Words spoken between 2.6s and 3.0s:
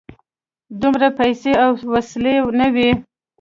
وې.